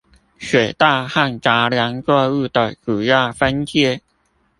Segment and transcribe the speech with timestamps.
[0.39, 4.01] 水稻和雜糧作物的主要分界